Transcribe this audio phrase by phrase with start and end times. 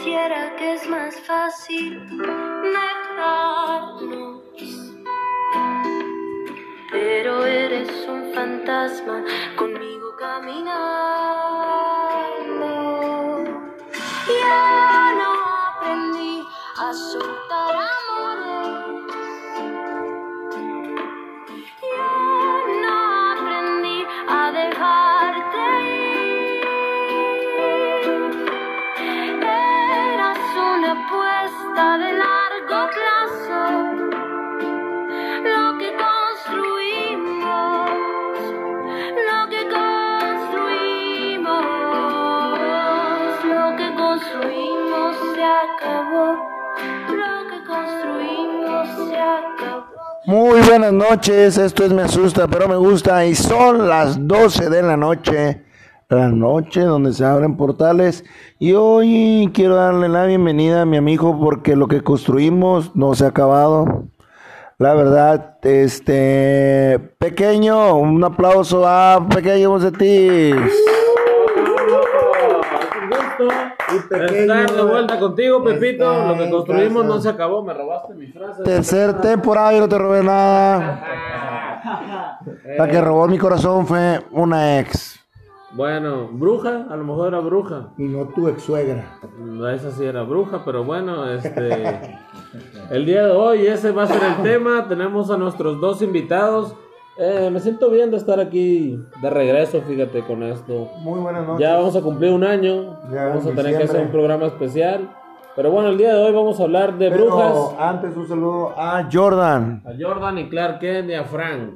[0.00, 2.00] pareciera que es más fácil
[2.62, 4.40] dejarnos.
[6.90, 9.22] Pero eres un fantasma
[9.56, 10.70] conmigo caminando.
[14.40, 15.32] Ya no
[15.68, 16.42] aprendí
[16.78, 17.76] a soltar
[44.10, 46.34] construimos se acabó.
[47.14, 49.86] Lo que construimos se acabó.
[50.26, 54.82] Muy buenas noches, esto es Me Asusta, pero me gusta y son las 12 de
[54.82, 55.62] la noche,
[56.08, 58.24] la noche donde se abren portales
[58.58, 63.24] y hoy quiero darle la bienvenida a mi amigo porque lo que construimos no se
[63.24, 64.06] ha acabado.
[64.78, 70.56] La verdad, este, pequeño, un aplauso a Pequeño Bocetis.
[73.48, 76.26] Estar de vuelta contigo, Pepito.
[76.28, 77.62] Lo que construimos no se acabó.
[77.62, 78.62] Me robaste mi frase.
[78.62, 81.06] Tercer temporada, yo no te robé nada.
[82.78, 85.18] La que robó mi corazón fue una ex.
[85.72, 87.90] Bueno, bruja, a lo mejor era bruja.
[87.96, 89.18] Y no tu ex suegra.
[89.72, 92.18] Esa sí era bruja, pero bueno, este.
[92.90, 94.88] El día de hoy, ese va a ser el tema.
[94.88, 96.74] Tenemos a nuestros dos invitados.
[97.22, 100.88] Eh, me siento bien de estar aquí de regreso, fíjate, con esto.
[101.00, 101.60] Muy buenas noches.
[101.60, 102.98] Ya vamos a cumplir un año.
[103.12, 105.10] Ya, vamos a en tener que hacer un programa especial.
[105.54, 107.74] Pero bueno, el día de hoy vamos a hablar de Pero brujas.
[107.78, 109.82] antes un saludo a Jordan.
[109.84, 111.74] A Jordan y Clark Kent y a Frank.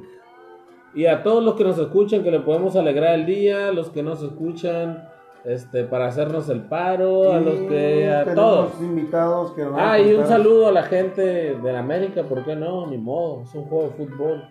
[0.95, 4.01] Y a todos los que nos escuchan, que le podemos alegrar el día, los que
[4.01, 5.07] nos escuchan
[5.43, 8.81] este, para hacernos el paro, a los que, a todos.
[8.81, 11.21] invitados que van a Ah, y un saludo a la gente
[11.55, 12.87] de la América, ¿por qué no?
[12.87, 14.43] Ni modo, es un juego de fútbol.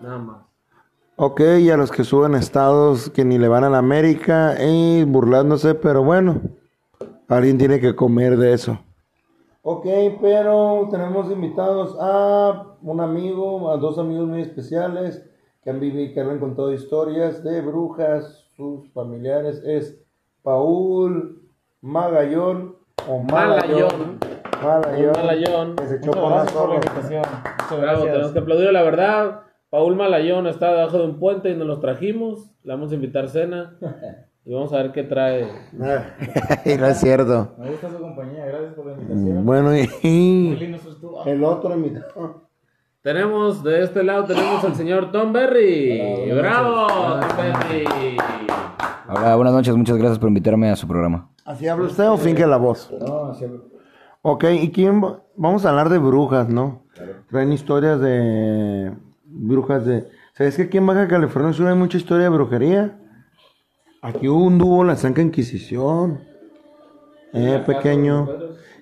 [0.00, 0.36] Nada más.
[1.16, 5.02] Ok, y a los que suben estados que ni le van a la América y
[5.04, 6.40] burlándose, pero bueno,
[7.28, 8.78] alguien tiene que comer de eso.
[9.62, 9.86] Ok,
[10.20, 15.24] pero tenemos invitados a un amigo, a dos amigos muy especiales
[15.64, 19.60] que han vivido, que han contado historias de brujas, sus familiares.
[19.64, 19.98] Es
[20.42, 21.42] Paul
[21.80, 22.76] Magallón
[23.08, 24.18] o Malayón.
[24.62, 25.12] Malayón.
[25.16, 25.76] Malayón.
[25.76, 26.74] Que se echó Muchas por la gracias por la zorra.
[26.76, 27.22] invitación.
[27.22, 28.32] Muchas Bravo, tenemos gracias.
[28.32, 29.42] que aplaudir la verdad.
[29.70, 32.50] Paul Malayón está debajo de un puente y nos los trajimos.
[32.64, 33.76] Le vamos a invitar cena.
[34.44, 35.46] Y vamos a ver qué trae.
[36.64, 37.54] Y no es cierto.
[37.58, 39.44] Me gusta su compañía, gracias por la invitación.
[39.44, 40.56] Bueno, Muy y
[41.26, 42.48] el otro invitado.
[43.02, 46.30] Tenemos de este lado tenemos al señor Tom Berry.
[46.32, 46.86] Hola, Bravo.
[47.20, 48.16] Tom Berry.
[49.10, 51.28] Hola, buenas noches, muchas gracias por invitarme a su programa.
[51.44, 52.90] ¿Así habla usted o finge la voz?
[53.06, 53.60] No, siempre.
[54.22, 55.04] Ok, ¿y quién?
[55.04, 56.84] va- Vamos a hablar de brujas, ¿no?
[57.28, 58.94] Traen historias de
[59.38, 60.08] brujas de...
[60.34, 62.98] ¿Sabes que aquí en Baja California Sur hay mucha historia de brujería?
[64.02, 66.20] Aquí hubo un dúo, la Santa Inquisición.
[67.32, 68.28] Eh, pequeño.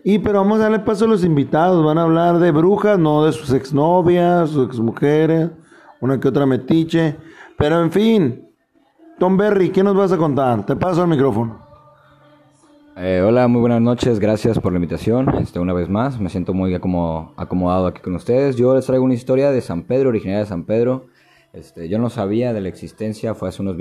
[0.04, 1.84] Y pero vamos a darle paso a los invitados.
[1.84, 5.50] Van a hablar de brujas, no de sus exnovias, sus exmujeres,
[6.00, 7.16] una que otra metiche.
[7.58, 8.48] Pero en fin,
[9.18, 10.64] Tom Berry, ¿qué nos vas a contar?
[10.64, 11.65] Te paso el micrófono.
[12.98, 15.28] Eh, hola, muy buenas noches, gracias por la invitación.
[15.36, 18.56] Este, una vez más, me siento muy acomo- acomodado aquí con ustedes.
[18.56, 21.08] Yo les traigo una historia de San Pedro, originaria de San Pedro.
[21.52, 23.76] Este, yo no sabía de la existencia, fue hace unos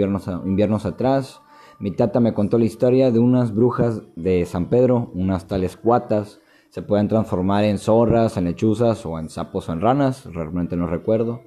[0.45, 1.41] inviernos atrás.
[1.79, 6.41] Mi tata me contó la historia de unas brujas de San Pedro, unas tales cuatas.
[6.69, 10.87] Se pueden transformar en zorras, en lechuzas o en sapos o en ranas, realmente no
[10.87, 11.41] recuerdo.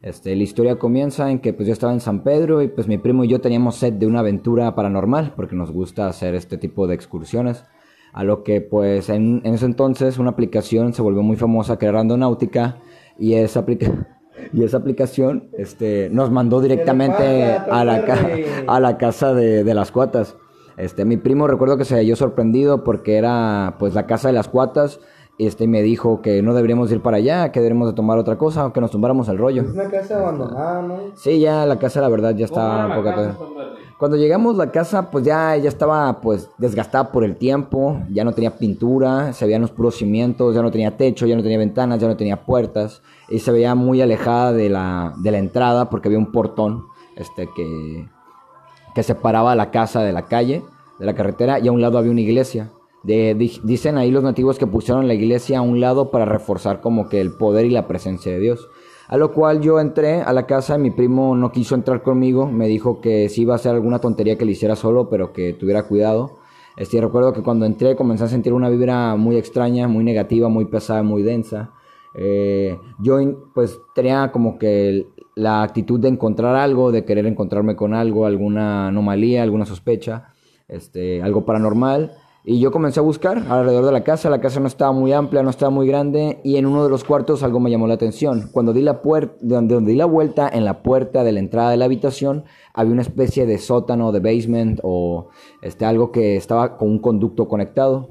[0.00, 2.98] Este, la historia comienza en que pues yo estaba en San Pedro y pues mi
[2.98, 6.86] primo y yo teníamos sed de una aventura paranormal porque nos gusta hacer este tipo
[6.86, 7.64] de excursiones.
[8.12, 11.86] A lo que pues en, en ese entonces una aplicación se volvió muy famosa que
[11.86, 12.78] era Randonáutica
[13.18, 14.08] y esa, aplica-
[14.52, 18.28] y esa aplicación este, nos mandó directamente a la, ca-
[18.68, 20.36] a la casa de, de las cuatas.
[20.76, 24.46] Este, mi primo recuerdo que se halló sorprendido porque era pues la casa de las
[24.48, 25.00] cuatas
[25.38, 28.36] este, y me dijo que no deberíamos ir para allá, que deberíamos de tomar otra
[28.36, 29.64] cosa que nos tumbáramos el rollo.
[29.72, 30.96] una casa abandonada, ¿no?
[31.14, 33.04] Sí, ya la casa la verdad ya ¿Cómo estaba un poco...
[33.04, 33.36] casa?
[33.98, 38.32] Cuando llegamos la casa, pues ya, ya estaba pues desgastada por el tiempo, ya no
[38.32, 42.00] tenía pintura, se veían los puros cimientos, ya no tenía techo, ya no tenía ventanas,
[42.00, 46.08] ya no tenía puertas y se veía muy alejada de la, de la entrada porque
[46.08, 46.86] había un portón
[47.16, 48.08] este, que,
[48.94, 50.62] que separaba la casa de la calle,
[50.98, 52.70] de la carretera y a un lado había una iglesia.
[53.02, 56.80] De- di- dicen ahí los nativos que pusieron la iglesia a un lado para reforzar
[56.80, 58.68] como que el poder y la presencia de Dios.
[59.08, 62.66] A lo cual yo entré a la casa mi primo no quiso entrar conmigo, me
[62.68, 65.84] dijo que si iba a hacer alguna tontería que le hiciera solo, pero que tuviera
[65.84, 66.38] cuidado.
[66.76, 70.66] Este, recuerdo que cuando entré comencé a sentir una vibra muy extraña, muy negativa, muy
[70.66, 71.72] pesada, muy densa.
[72.14, 73.18] Eh, yo
[73.54, 78.88] pues tenía como que la actitud de encontrar algo, de querer encontrarme con algo, alguna
[78.88, 80.34] anomalía, alguna sospecha,
[80.68, 82.12] este, algo paranormal.
[82.44, 84.30] Y yo comencé a buscar alrededor de la casa.
[84.30, 86.40] La casa no estaba muy amplia, no estaba muy grande.
[86.44, 88.48] Y en uno de los cuartos algo me llamó la atención.
[88.52, 91.70] Cuando di la, puer- donde, donde di la vuelta en la puerta de la entrada
[91.70, 95.28] de la habitación, había una especie de sótano, de basement o
[95.60, 98.10] este, algo que estaba con un conducto conectado.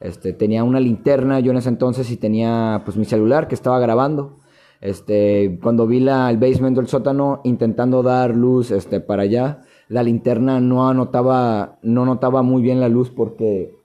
[0.00, 3.78] Este, tenía una linterna yo en ese entonces y tenía pues mi celular que estaba
[3.78, 4.40] grabando.
[4.80, 10.02] Este, cuando vi la, el basement del sótano intentando dar luz este, para allá, la
[10.02, 13.78] linterna no anotaba, no notaba muy bien la luz porque,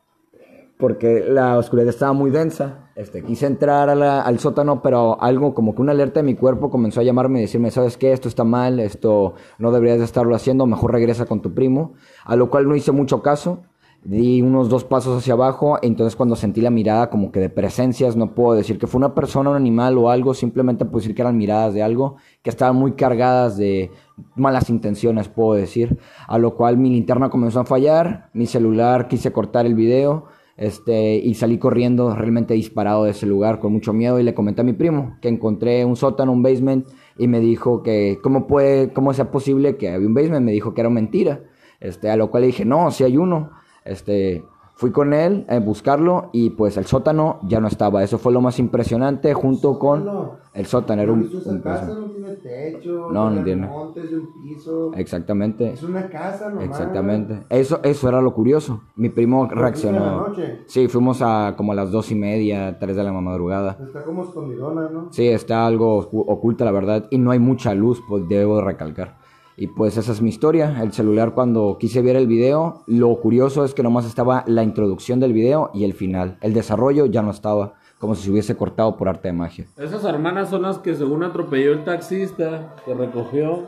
[0.77, 2.89] porque la oscuridad estaba muy densa.
[2.95, 6.99] Este, quise entrar al sótano, pero algo como que una alerta de mi cuerpo comenzó
[6.99, 8.11] a llamarme y decirme, ¿sabes qué?
[8.11, 11.93] Esto está mal, esto no deberías de estarlo haciendo, mejor regresa con tu primo.
[12.25, 13.63] A lo cual no hice mucho caso.
[14.03, 18.15] Di unos dos pasos hacia abajo, entonces cuando sentí la mirada como que de presencias,
[18.15, 21.21] no puedo decir que fue una persona, un animal o algo, simplemente puedo decir que
[21.21, 23.91] eran miradas de algo que estaban muy cargadas de
[24.35, 25.99] malas intenciones, puedo decir.
[26.27, 30.25] A lo cual mi linterna comenzó a fallar, mi celular quise cortar el video,
[30.57, 34.61] este, y salí corriendo realmente disparado de ese lugar con mucho miedo y le comenté
[34.61, 36.87] a mi primo que encontré un sótano, un basement
[37.19, 40.73] y me dijo que cómo puede, cómo sea posible que había un basement, me dijo
[40.73, 41.43] que era mentira.
[41.79, 43.51] Este, a lo cual le dije, "No, si hay uno."
[43.83, 44.45] Este,
[44.75, 48.03] fui con él a buscarlo y pues el sótano ya no estaba.
[48.03, 50.09] Eso fue lo más impresionante junto con
[50.53, 51.85] el sótano era un, ¿Visto esa un casa?
[51.87, 53.05] No tiene techo.
[53.09, 54.91] No, no tiene montes un piso.
[54.95, 55.73] Exactamente.
[55.73, 56.65] Es una casa nomás.
[56.65, 57.45] Exactamente.
[57.49, 58.81] Eso, eso era lo curioso.
[58.95, 60.05] Mi primo ¿Fuiste en reaccionó.
[60.05, 60.63] la noche?
[60.67, 63.79] Sí, fuimos a como a las dos y media, tres de la madrugada.
[63.81, 65.09] Está como escondidona, ¿no?
[65.11, 68.63] Sí, está algo ocu- oculta la verdad y no hay mucha luz, pues debo de
[68.63, 69.20] recalcar.
[69.61, 70.81] Y pues esa es mi historia.
[70.81, 75.19] El celular cuando quise ver el video, lo curioso es que nomás estaba la introducción
[75.19, 76.39] del video y el final.
[76.41, 79.67] El desarrollo ya no estaba, como si se hubiese cortado por arte de magia.
[79.77, 83.65] Esas hermanas son las que según atropelló el taxista que recogió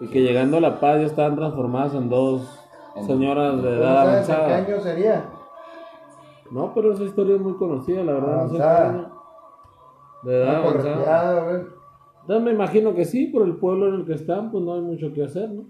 [0.00, 2.42] y que llegando a La Paz ya estaban transformadas en dos
[3.06, 4.56] señoras de ¿Cómo edad sabes de qué avanzada.
[4.56, 5.24] año sería?
[6.50, 8.42] No, pero esa historia es muy conocida, la verdad.
[8.46, 8.88] No sé qué Avanzada.
[8.90, 9.12] año.
[10.24, 11.64] De edad por avanzada.
[12.28, 14.80] Yo me imagino que sí, por el pueblo en el que están, pues no hay
[14.82, 15.64] mucho que hacer, ¿no?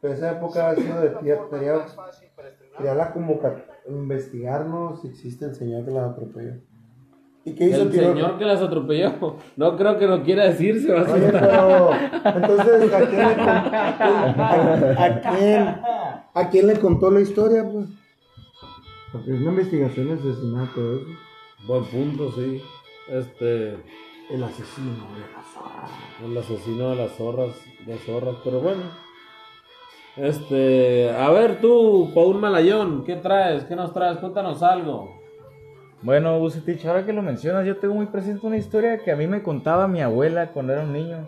[0.00, 1.42] Pero esa época ha sido de tierra.
[1.50, 1.86] Sería,
[2.76, 3.64] sería la convocatoria.
[3.88, 6.54] Investigarnos si existe el señor que la atropelló.
[7.46, 10.92] ¿Y qué hizo El señor que las atropelló, no creo que no quiera decir, se
[10.92, 11.50] va a Oye, asustar.
[12.22, 15.68] pero entonces ¿a quién, le con- a, a quién
[16.36, 17.86] a quién le contó la historia, pues?
[19.12, 21.00] Porque es una investigación de asesinato, ¿eh?
[21.66, 22.62] Buen punto, sí.
[23.10, 23.76] Este,
[24.30, 25.88] El asesino de la zorra.
[26.24, 27.50] el asesino de las zorras,
[27.86, 28.82] de zorras, pero bueno.
[30.16, 33.64] Este, a ver tú, Paul Malayón, ¿qué traes?
[33.64, 34.18] ¿Qué nos traes?
[34.18, 35.20] Cuéntanos algo.
[36.02, 39.26] Bueno, Bucetich, ahora que lo mencionas, yo tengo muy presente una historia que a mí
[39.26, 41.26] me contaba mi abuela cuando era un niño.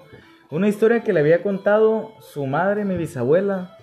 [0.50, 3.76] Una historia que le había contado su madre, mi bisabuela,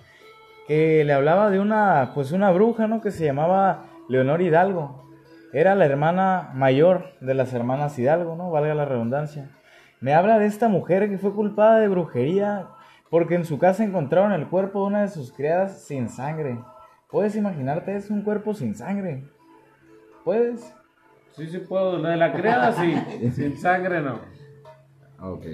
[0.66, 3.00] que le hablaba de una, pues una bruja, ¿no?
[3.00, 5.03] Que se llamaba Leonor Hidalgo.
[5.54, 8.50] Era la hermana mayor de las hermanas Hidalgo, ¿no?
[8.50, 9.50] Valga la redundancia.
[10.00, 12.66] Me habla de esta mujer que fue culpada de brujería
[13.08, 16.58] porque en su casa encontraron el cuerpo de una de sus criadas sin sangre.
[17.08, 17.94] ¿Puedes imaginarte?
[17.94, 19.22] Es un cuerpo sin sangre.
[20.24, 20.74] ¿Puedes?
[21.36, 21.98] Sí, sí puedo.
[21.98, 23.30] La de la criada, sí.
[23.30, 24.18] Sin sangre, no.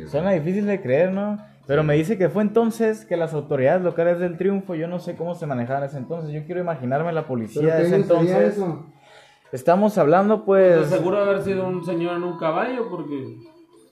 [0.07, 1.37] Suena difícil de creer, ¿no?
[1.67, 5.15] Pero me dice que fue entonces que las autoridades locales del triunfo, yo no sé
[5.15, 8.59] cómo se manejaban en ese entonces, yo quiero imaginarme la policía de ese entonces.
[9.53, 10.91] Estamos hablando Pues pues...
[10.91, 13.37] seguro haber sido un señor en un caballo, porque.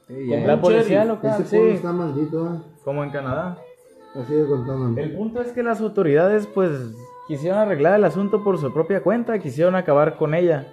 [0.06, 2.58] como La policía local, Ese sí, está maldito, ¿eh?
[2.84, 3.58] como en Canadá.
[4.14, 5.00] Así de contando.
[5.00, 6.70] El punto es que las autoridades pues
[7.26, 10.72] quisieron arreglar el asunto por su propia cuenta, quisieron acabar con ella.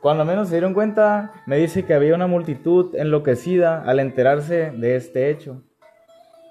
[0.00, 4.96] Cuando menos se dieron cuenta, me dice que había una multitud enloquecida al enterarse de
[4.96, 5.62] este hecho.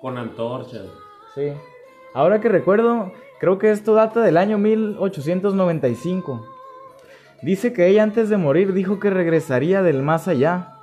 [0.01, 0.88] Con antorchas.
[1.35, 1.53] Sí.
[2.15, 6.52] Ahora que recuerdo, creo que esto data del año 1895.
[7.43, 10.77] Dice que ella antes de morir dijo que regresaría del más allá.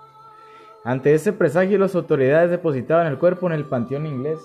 [0.85, 4.38] Ante ese presagio las autoridades depositaban el cuerpo en el panteón inglés.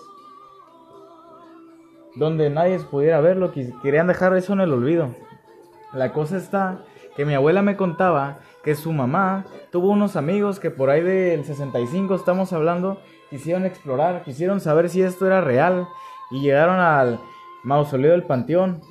[2.15, 5.13] Donde nadie pudiera verlo, querían dejar eso en el olvido.
[5.93, 6.79] La cosa está
[7.17, 11.43] que mi abuela me contaba que su mamá tuvo unos amigos que por ahí del
[11.43, 15.86] 65 estamos hablando, quisieron explorar, quisieron saber si esto era real
[16.31, 17.19] y llegaron al
[17.63, 18.81] mausoleo del panteón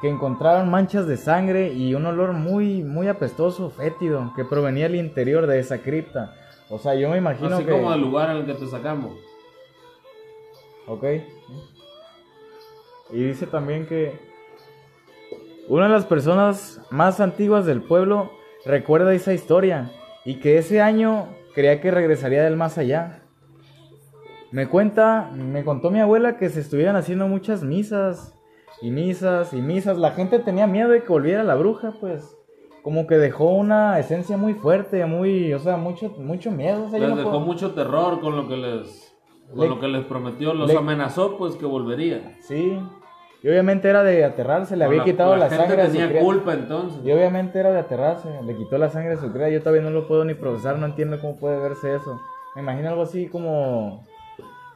[0.00, 4.96] que encontraron manchas de sangre y un olor muy muy apestoso, fétido, que provenía del
[4.96, 6.34] interior de esa cripta.
[6.68, 9.18] O sea, yo me imagino Así que como el lugar el que te sacamos.
[10.86, 11.04] Ok.
[13.12, 14.18] Y dice también que
[15.68, 18.30] Una de las personas más antiguas del pueblo
[18.64, 19.90] recuerda esa historia
[20.24, 23.22] y que ese año creía que regresaría del más allá.
[24.50, 28.35] Me cuenta, me contó mi abuela que se estuvieran haciendo muchas misas
[28.82, 29.98] y misas y misas.
[29.98, 32.36] La gente tenía miedo de que volviera la bruja, pues
[32.82, 36.84] como que dejó una esencia muy fuerte, muy, o sea, mucho, mucho miedo.
[36.86, 39.12] O sea, Les no dejó puedo- mucho terror con lo que les,
[39.50, 40.54] con Le- lo que les prometió.
[40.54, 42.36] Los le- amenazó, pues, que volvería.
[42.42, 42.78] Sí.
[43.42, 46.08] Y obviamente era de aterrarse, le había La- quitado la, gente sangre a su tenía
[46.08, 46.20] cría.
[46.22, 47.00] culpa entonces.
[47.04, 49.48] Y obviamente era de aterrarse, le quitó la sangre a su cría.
[49.50, 52.20] Yo todavía no lo puedo ni procesar, no entiendo cómo puede verse eso.
[52.54, 54.04] Me imagino algo así como,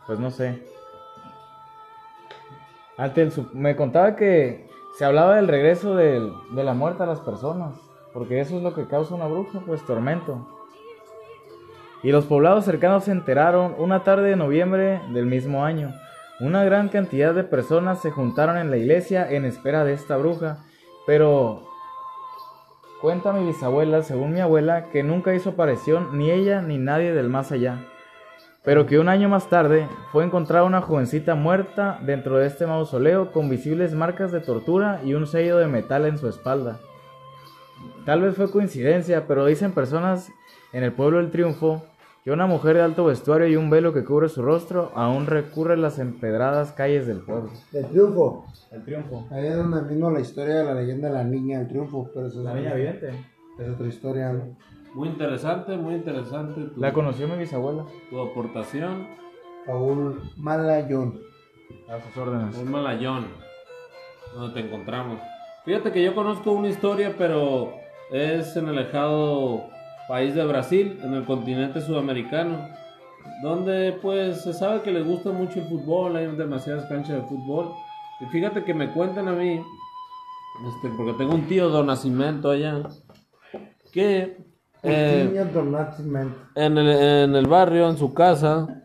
[0.06, 0.62] pues no sé.
[3.54, 7.74] Me contaba que se hablaba del regreso de la muerte a las personas,
[8.12, 10.46] porque eso es lo que causa una bruja, pues tormento.
[12.02, 15.94] Y los poblados cercanos se enteraron una tarde de noviembre del mismo año.
[16.40, 20.64] Una gran cantidad de personas se juntaron en la iglesia en espera de esta bruja,
[21.06, 21.62] pero
[23.00, 27.28] cuenta mi bisabuela, según mi abuela, que nunca hizo aparición ni ella ni nadie del
[27.28, 27.86] más allá,
[28.62, 33.32] pero que un año más tarde fue encontrada una jovencita muerta dentro de este mausoleo
[33.32, 36.78] con visibles marcas de tortura y un sello de metal en su espalda.
[38.04, 40.30] Tal vez fue coincidencia, pero dicen personas
[40.72, 41.82] en el pueblo del Triunfo
[42.24, 45.78] que una mujer de alto vestuario y un velo que cubre su rostro aún recurre
[45.78, 47.50] las empedradas calles del pueblo.
[47.72, 48.44] El triunfo.
[48.70, 49.26] El Triunfo.
[49.30, 52.10] Ahí es donde vino la historia de la leyenda de la niña del triunfo.
[52.12, 53.08] Pero eso es, La niña vidente.
[53.58, 54.32] es otra historia.
[54.34, 54.54] ¿no?
[54.94, 57.84] Muy interesante, muy interesante tu, La conoció mi bisabuela.
[58.10, 59.06] tu aportación.
[59.66, 61.20] Paul Malayón.
[61.88, 62.56] A sus órdenes.
[62.56, 63.26] Un malayón.
[64.34, 65.20] Donde te encontramos.
[65.64, 67.72] Fíjate que yo conozco una historia, pero
[68.10, 69.64] es en el lejado
[70.08, 72.68] país de Brasil, en el continente sudamericano,
[73.42, 77.72] donde pues se sabe que les gusta mucho el fútbol, hay demasiadas canchas de fútbol.
[78.20, 79.62] Y fíjate que me cuentan a mí,
[80.66, 82.82] este, porque tengo un tío de nacimiento allá,
[83.92, 84.49] que
[84.82, 85.24] eh,
[86.54, 88.82] en el, en el barrio, en su casa,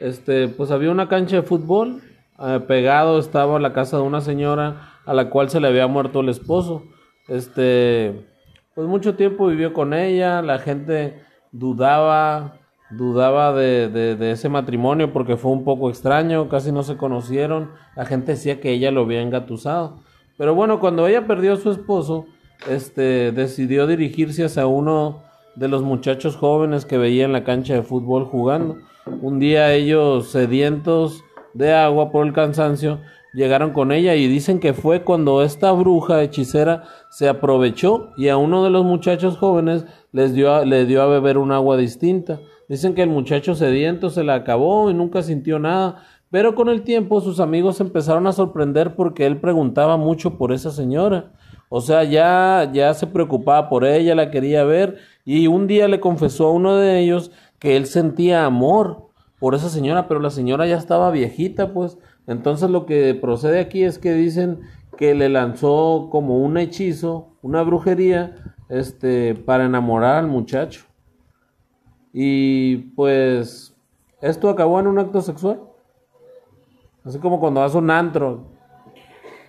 [0.00, 2.00] este, pues había una cancha de fútbol.
[2.40, 6.20] eh, pegado estaba la casa de una señora a la cual se le había muerto
[6.20, 6.84] el esposo.
[7.26, 8.26] Este,
[8.74, 10.40] pues mucho tiempo vivió con ella.
[10.42, 12.54] La gente dudaba,
[12.90, 17.70] dudaba de, de- de ese matrimonio porque fue un poco extraño, casi no se conocieron.
[17.96, 19.98] La gente decía que ella lo había engatusado.
[20.36, 22.26] Pero bueno, cuando ella perdió a su esposo,
[22.68, 25.22] este, decidió dirigirse hacia uno
[25.54, 28.76] de los muchachos jóvenes que veía en la cancha de fútbol jugando.
[29.22, 31.22] Un día ellos sedientos
[31.54, 33.00] de agua por el cansancio
[33.34, 38.36] llegaron con ella y dicen que fue cuando esta bruja hechicera se aprovechó y a
[38.36, 42.40] uno de los muchachos jóvenes les dio a- le dio a beber un agua distinta.
[42.68, 46.82] Dicen que el muchacho sediento se la acabó y nunca sintió nada, pero con el
[46.82, 51.32] tiempo sus amigos empezaron a sorprender porque él preguntaba mucho por esa señora.
[51.68, 56.00] O sea, ya, ya se preocupaba por ella, la quería ver y un día le
[56.00, 59.08] confesó a uno de ellos que él sentía amor
[59.38, 61.98] por esa señora, pero la señora ya estaba viejita, pues.
[62.26, 64.60] Entonces lo que procede aquí es que dicen
[64.96, 68.34] que le lanzó como un hechizo, una brujería,
[68.68, 70.86] este, para enamorar al muchacho.
[72.12, 73.76] Y pues
[74.20, 75.60] esto acabó en un acto sexual.
[77.04, 78.57] Así como cuando vas un antro.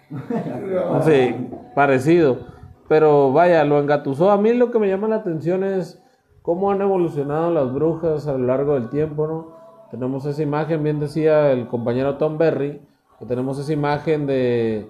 [1.05, 1.35] Sí,
[1.75, 2.37] parecido.
[2.87, 4.31] Pero vaya, lo engatusó.
[4.31, 6.01] A mí lo que me llama la atención es
[6.41, 9.47] cómo han evolucionado las brujas a lo largo del tiempo, ¿no?
[9.91, 12.81] Tenemos esa imagen, bien decía el compañero Tom Berry,
[13.19, 14.87] que tenemos esa imagen de,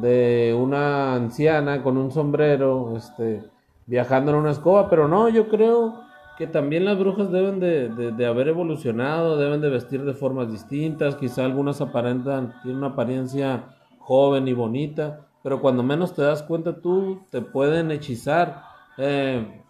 [0.00, 3.42] de una anciana con un sombrero, este,
[3.86, 5.94] viajando en una escoba, pero no, yo creo
[6.38, 10.50] que también las brujas deben de, de- de haber evolucionado, deben de vestir de formas
[10.50, 13.64] distintas, quizá algunas aparentan, tienen una apariencia
[14.02, 18.62] joven y bonita, pero cuando menos te das cuenta tú, te pueden hechizar.
[18.98, 19.62] Eh,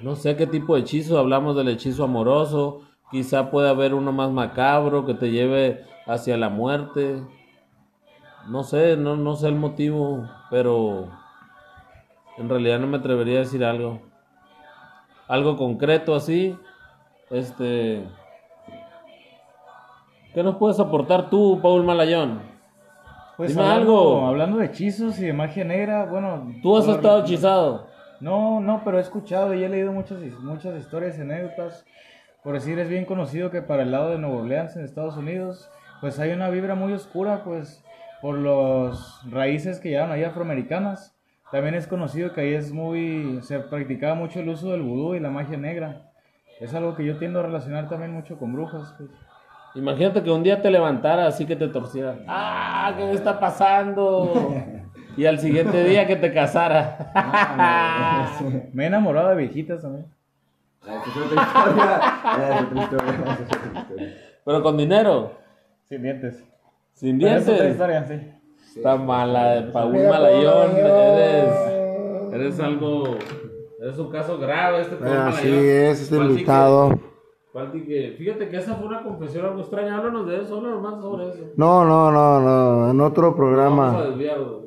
[0.00, 4.30] no sé qué tipo de hechizo, hablamos del hechizo amoroso, quizá puede haber uno más
[4.30, 7.22] macabro que te lleve hacia la muerte.
[8.48, 11.08] No sé, no, no sé el motivo, pero
[12.38, 14.00] en realidad no me atrevería a decir algo.
[15.28, 16.56] Algo concreto así.
[17.28, 18.08] Este.
[20.34, 22.49] ¿Qué nos puedes aportar tú, Paul Malayón?
[23.40, 24.26] Pues Dime hablando, algo.
[24.26, 26.52] hablando de hechizos y de magia negra, bueno.
[26.60, 27.86] Tú has estado hechizado.
[28.20, 31.86] No, no, pero he escuchado y he leído muchas, muchas historias y anécdotas.
[32.44, 35.70] Por decir, es bien conocido que para el lado de Nueva Orleans, en Estados Unidos,
[36.02, 37.82] pues hay una vibra muy oscura, pues,
[38.20, 41.16] por los raíces que llevan ahí afroamericanas.
[41.50, 45.20] También es conocido que ahí es muy, se practicaba mucho el uso del vudú y
[45.20, 46.10] la magia negra.
[46.60, 49.08] Es algo que yo tiendo a relacionar también mucho con brujas, pues.
[49.76, 52.18] Imagínate que un día te levantara así que te torciera.
[52.26, 52.59] ¡Ah!
[52.96, 54.54] ¿Qué me está pasando?
[55.16, 57.10] y al siguiente día que te casara.
[58.72, 60.06] Me he enamorado de viejitas también.
[60.82, 64.06] Es es es otra historia.
[64.44, 65.32] Pero con dinero,
[65.84, 66.42] Sin dientes.
[66.94, 67.72] sin Pero es otra dientes.
[67.72, 68.76] historia, sí.
[68.76, 70.70] Está mala, Paul Mira, Malayón.
[70.70, 71.52] Paul Eres,
[72.32, 73.18] eres algo.
[73.80, 75.64] Eres un caso grave este Paul Así Malayón.
[75.64, 76.98] es, este invitado.
[77.52, 79.96] Falti que- fíjate que esa fue una confesión algo extraña.
[79.98, 81.44] Háblanos de eso, háblanos más sobre eso.
[81.56, 84.02] No, no, no, no, en otro Vamos a programa.
[84.04, 84.62] desviarlo.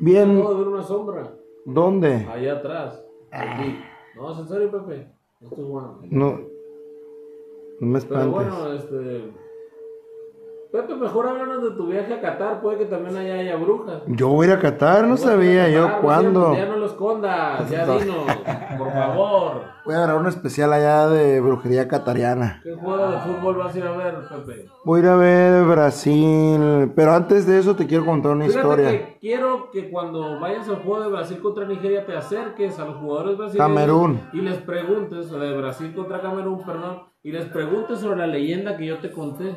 [0.00, 1.36] Bien, Acabo de ver una sombra.
[1.66, 2.26] ¿dónde?
[2.30, 3.04] Allá atrás.
[3.30, 3.78] Aquí.
[4.16, 5.08] No, es en serio, Pepe.
[5.40, 5.98] Esto es bueno.
[6.10, 6.30] No,
[7.80, 8.30] no me Pero espantes.
[8.30, 9.32] bueno, este.
[10.74, 12.60] Pepe, mejor háblanos de tu viaje a Qatar.
[12.60, 14.02] Puede que también allá haya brujas.
[14.08, 16.52] Yo voy a ir a Qatar, no sabía yo Qatar, cuándo.
[16.52, 18.24] Ya no lo escondas, ya dinos,
[18.76, 19.62] por favor.
[19.84, 22.58] Voy a grabar un especial allá de brujería catariana.
[22.64, 24.68] ¿Qué juego de fútbol vas a ir a ver, Pepe?
[24.84, 28.60] Voy a ir a ver Brasil, pero antes de eso te quiero contar una Fíjate
[28.66, 28.90] historia.
[28.90, 32.96] que quiero que cuando vayas al juego de Brasil contra Nigeria te acerques a los
[32.96, 34.20] jugadores brasileños Camerún.
[34.32, 38.76] y les preguntes, o de Brasil contra Camerún, perdón, y les preguntes sobre la leyenda
[38.76, 39.56] que yo te conté.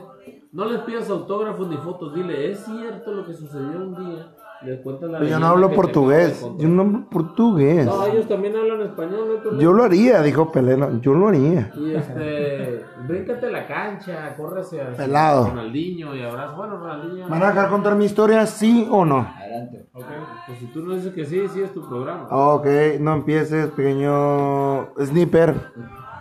[0.54, 4.34] No les pidas autógrafos ni fotos, dile, es cierto lo que sucedió un día.
[4.64, 6.44] Les cuentas la Pero yo no hablo portugués.
[6.58, 7.86] Yo no hablo portugués.
[7.86, 9.60] No, ellos también hablan español, no.
[9.60, 11.00] Yo lo haría, dijo Peleno.
[11.02, 11.72] Yo lo haría.
[11.76, 15.50] Y este, bríncate la cancha, corre hacia Pelado.
[15.50, 16.56] Ronaldinho y abrazo.
[16.56, 17.28] Bueno, Ronaldinho.
[17.28, 19.28] ¿Van a dejar contar mi historia, sí o no?
[19.38, 19.86] Adelante.
[19.94, 20.06] Ok,
[20.48, 22.28] pues si tú no dices que sí, sí es tu programa.
[22.32, 22.66] Ok,
[23.02, 25.54] no empieces, pequeño sniper.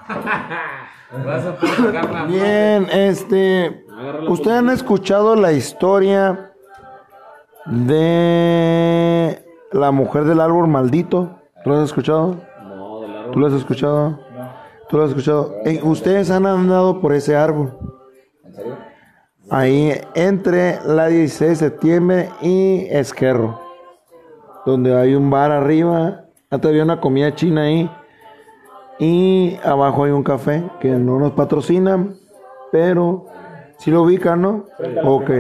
[1.13, 3.85] Vas a poder sacar la Bien, este.
[4.29, 6.53] ¿Ustedes han escuchado la historia
[7.67, 11.39] de la mujer del árbol maldito?
[11.63, 12.37] ¿Tú lo has escuchado?
[12.63, 14.19] No, ¿Tú lo has escuchado?
[14.89, 15.55] ¿Tú lo has escuchado?
[15.65, 17.77] Eh, ¿Ustedes han andado por ese árbol?
[18.45, 18.77] ¿En serio?
[19.49, 23.61] Ahí entre la 16 de septiembre y Esquerro,
[24.65, 27.91] donde hay un bar arriba, antes había una comida china ahí,
[28.99, 32.15] y abajo hay un café que no nos patrocinan,
[32.73, 33.26] pero
[33.78, 34.65] si lo ubican, ¿no?
[35.04, 35.30] Ok,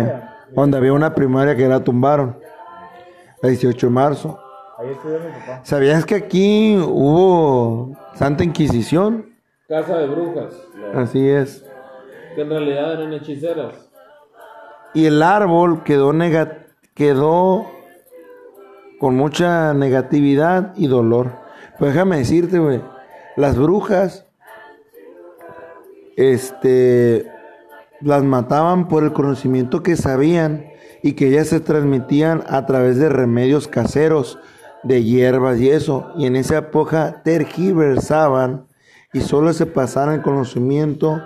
[0.54, 2.38] donde había una primaria que la tumbaron,
[3.42, 4.38] el 18 de marzo.
[4.78, 5.60] Ahí estudió mi papá.
[5.64, 9.26] ¿Sabías que aquí hubo Santa Inquisición?
[9.68, 10.54] Casa de brujas,
[10.94, 11.64] Así es.
[12.34, 13.88] que en realidad eran hechiceras.
[14.94, 17.66] Y el árbol quedó, nega- quedó
[19.00, 21.32] con mucha negatividad y dolor.
[21.78, 22.80] Pues déjame decirte, güey,
[23.36, 24.26] las brujas,
[26.16, 27.30] este,
[28.00, 30.66] las mataban por el conocimiento que sabían
[31.02, 34.38] y que ellas se transmitían a través de remedios caseros,
[34.82, 36.12] de hierbas y eso.
[36.16, 38.66] Y en esa época tergiversaban
[39.12, 41.20] y solo se pasaban el conocimiento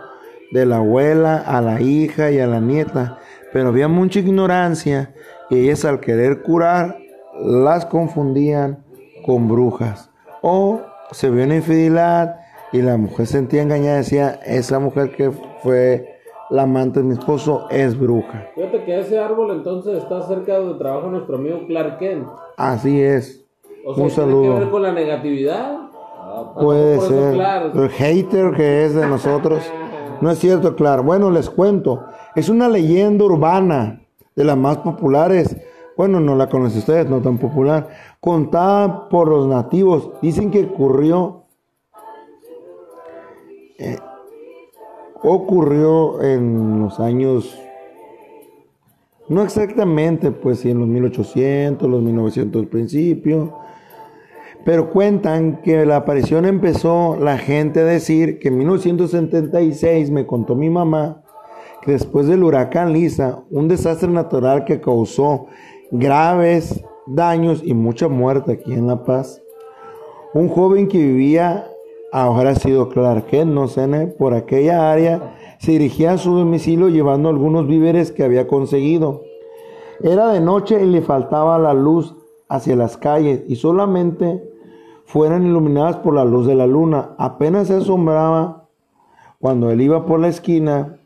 [0.53, 3.19] de la abuela a la hija y a la nieta.
[3.53, 5.15] Pero había mucha ignorancia
[5.49, 6.99] y ellas al querer curar
[7.41, 8.85] las confundían
[9.25, 10.11] con brujas.
[10.43, 12.41] O se vio una infidelidad
[12.73, 15.31] y la mujer se sentía engañada, decía, esa mujer que
[15.63, 16.19] fue
[16.51, 18.49] la amante de mi esposo es bruja.
[18.55, 22.27] Fíjate que ese árbol entonces está cerca de donde trabaja nuestro amigo Clark Kent.
[22.57, 23.45] Así es.
[23.87, 24.71] O sea, Un ¿tiene que ver saludo.
[24.71, 25.77] con la negatividad?
[26.61, 27.35] Puede por eso, ser.
[27.35, 27.83] claro.
[27.85, 29.63] El hater que es de nosotros.
[30.21, 31.03] No es cierto, claro.
[31.03, 32.05] Bueno, les cuento.
[32.35, 34.01] Es una leyenda urbana
[34.37, 35.57] de las más populares.
[36.01, 37.91] Bueno, no la conocen ustedes, no tan popular.
[38.21, 40.13] Contada por los nativos.
[40.23, 41.45] Dicen que ocurrió.
[43.79, 43.99] eh,
[45.23, 47.55] ocurrió en los años.
[49.29, 53.59] No exactamente, pues sí, en los 1800, los 1900 al principio.
[54.65, 60.55] Pero cuentan que la aparición empezó la gente a decir que en 1976 me contó
[60.55, 61.25] mi mamá
[61.81, 65.47] que después del huracán Lisa, un desastre natural que causó
[65.91, 69.43] graves daños y mucha muerte aquí en La Paz,
[70.33, 71.67] un joven que vivía,
[72.13, 74.09] ahora ha sido Clark Kent, no sé, ¿no?
[74.17, 79.23] por aquella área, se dirigía a su domicilio llevando algunos víveres que había conseguido.
[80.03, 82.15] Era de noche y le faltaba la luz
[82.49, 84.43] hacia las calles y solamente
[85.05, 87.15] fueran iluminadas por la luz de la luna.
[87.19, 88.69] Apenas se asombraba
[89.41, 91.00] cuando él iba por la esquina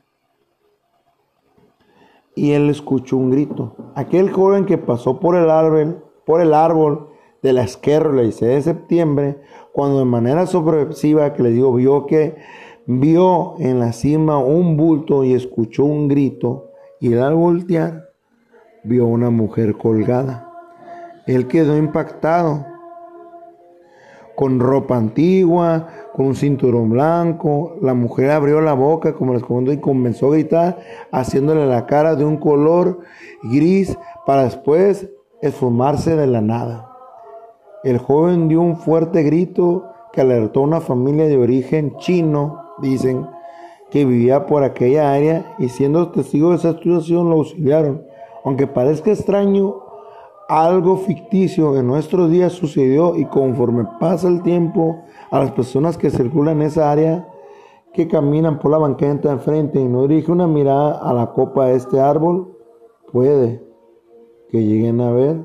[2.35, 3.75] y él escuchó un grito.
[3.95, 7.09] Aquel joven que pasó por el árbol, por el árbol
[7.43, 9.41] de la esquerra el 16 de septiembre,
[9.73, 12.37] cuando de manera sorpresiva que le digo, vio que
[12.87, 16.71] vio en la cima un bulto y escuchó un grito
[17.01, 18.11] y él al voltear
[18.83, 20.51] vio una mujer colgada.
[21.27, 22.67] Él quedó impactado
[24.35, 27.77] con ropa antigua, con un cinturón blanco.
[27.81, 30.79] La mujer abrió la boca, como les comento, y comenzó a gritar,
[31.13, 33.01] haciéndole la cara de un color
[33.43, 35.09] gris, para después
[35.43, 36.91] esfumarse de la nada.
[37.83, 43.27] El joven dio un fuerte grito que alertó a una familia de origen chino, dicen,
[43.91, 48.03] que vivía por aquella área y siendo testigo de esa situación lo auxiliaron.
[48.45, 49.84] Aunque parezca extraño,
[50.49, 56.11] algo ficticio en nuestros días sucedió y conforme pasa el tiempo, a las personas que
[56.11, 57.29] circulan en esa área,
[57.93, 61.67] que caminan por la banqueta de enfrente y no dirigen una mirada a la copa
[61.67, 62.57] de este árbol,
[63.13, 63.65] puede
[64.49, 65.45] que lleguen a ver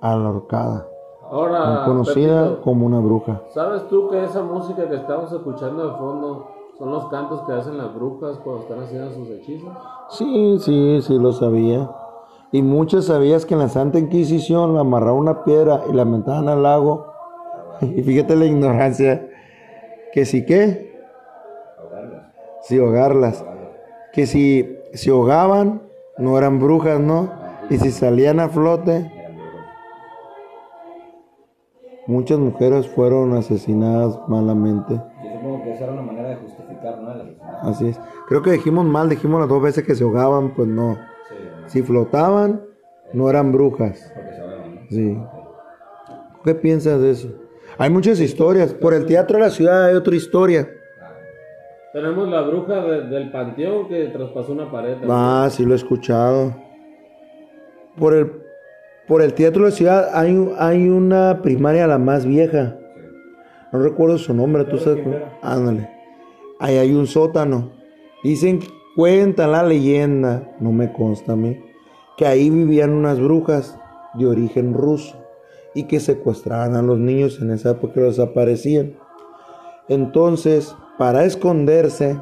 [0.00, 0.88] a la horcada,
[1.30, 3.42] Ahora, conocida Pepito, como una bruja.
[3.54, 7.78] ¿sabes tú que esa música que estamos escuchando de fondo son los cantos que hacen
[7.78, 9.70] las brujas cuando están haciendo sus hechizos?
[10.08, 11.88] Sí, sí, sí lo sabía.
[12.52, 16.48] Y muchos sabías que en la Santa Inquisición la amarraban una piedra y la aventaban
[16.48, 17.06] al lago.
[17.80, 19.26] Y fíjate la ignorancia.
[20.12, 20.90] Que si qué,
[22.62, 23.44] si ahogarlas.
[24.12, 25.82] Que si se ahogaban,
[26.18, 27.30] no eran brujas, ¿no?
[27.70, 29.10] Y si salían a flote,
[32.06, 34.94] muchas mujeres fueron asesinadas malamente.
[34.94, 37.12] Yo supongo que esa era una manera de justificar, ¿no?
[37.62, 38.00] Así es.
[38.26, 40.98] Creo que dijimos mal, dijimos las dos veces que se ahogaban, pues no.
[41.70, 42.62] Si flotaban,
[43.12, 44.12] no eran brujas.
[44.88, 45.16] Sí.
[46.44, 47.28] ¿Qué piensas de eso?
[47.78, 48.74] Hay muchas historias.
[48.74, 50.68] Por el teatro de la ciudad hay otra historia.
[51.92, 54.96] Tenemos la bruja de- del panteón que traspasó una pared.
[55.08, 56.54] Ah, sí lo he escuchado.
[57.96, 58.32] Por el,
[59.06, 62.76] por el teatro de la ciudad hay, hay una primaria la más vieja.
[63.72, 65.06] No recuerdo su nombre, tú sabes.
[65.42, 65.88] Ándale.
[66.58, 67.70] Ahí hay un sótano.
[68.24, 68.58] Dicen,
[69.00, 71.58] cuenta la leyenda, no me consta a mí,
[72.18, 73.78] que ahí vivían unas brujas
[74.12, 75.16] de origen ruso
[75.74, 78.98] y que secuestraban a los niños en esa época y los desaparecían.
[79.88, 82.20] Entonces, para esconderse,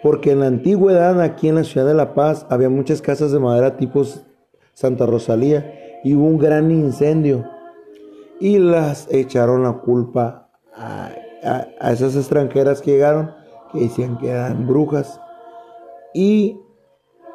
[0.00, 3.40] porque en la antigüedad, aquí en la ciudad de La Paz, había muchas casas de
[3.40, 4.04] madera tipo
[4.74, 7.44] Santa Rosalía y hubo un gran incendio.
[8.38, 11.10] Y las echaron la culpa a-
[11.80, 13.35] a esas extranjeras que llegaron,
[13.72, 15.20] que decían que eran brujas.
[16.14, 16.58] Y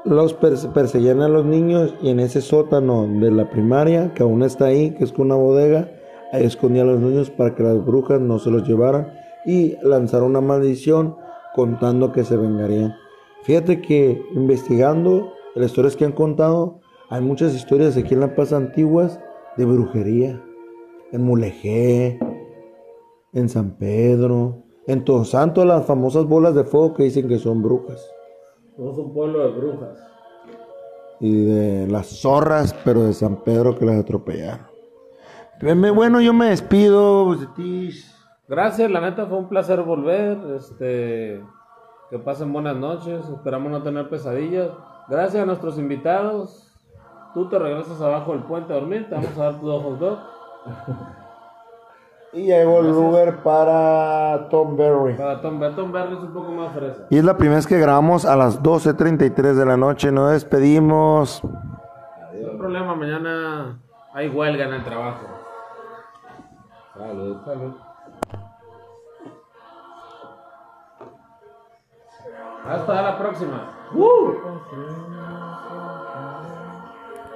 [0.05, 4.43] los perse- perseguían a los niños y en ese sótano de la primaria, que aún
[4.43, 5.91] está ahí, que es una bodega,
[6.31, 9.13] ahí escondían a los niños para que las brujas no se los llevaran
[9.45, 11.15] y lanzaron una maldición
[11.53, 12.95] contando que se vengarían.
[13.43, 18.53] Fíjate que investigando las historias que han contado, hay muchas historias aquí en La Paz
[18.53, 19.19] antiguas
[19.57, 20.41] de brujería.
[21.11, 22.19] En Mulegé,
[23.33, 27.61] en San Pedro, en Todos Santos, las famosas bolas de fuego que dicen que son
[27.61, 28.09] brujas.
[28.75, 29.97] Somos un pueblo de brujas.
[31.19, 34.71] y de las zorras, pero de San Pedro que las atropellaron.
[35.61, 37.25] Bueno, yo me despido.
[37.25, 38.11] Bucetis.
[38.47, 40.39] Gracias, la neta fue un placer volver.
[40.57, 41.43] Este,
[42.09, 43.29] que pasen buenas noches.
[43.29, 44.71] Esperamos no tener pesadillas.
[45.07, 46.73] Gracias a nuestros invitados.
[47.35, 49.07] Tú te regresas abajo del puente a dormir.
[49.07, 50.19] Te vamos a dar tus ojos dos.
[52.33, 55.15] Y llegó el Uber para Tom Berry.
[55.15, 57.05] Para Tom, Tom Berry es un poco más fresa.
[57.09, 60.11] Y es la primera vez que grabamos a las 12.33 de la noche.
[60.11, 61.43] Nos despedimos.
[61.43, 61.49] No
[62.31, 63.79] hay problema, mañana
[64.13, 65.25] hay huelga en el trabajo.
[66.97, 67.37] Salud.
[67.43, 67.73] Salud.
[72.65, 73.73] Hasta la próxima.